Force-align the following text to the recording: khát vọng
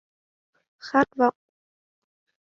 khát 0.79 1.07
vọng 1.17 1.35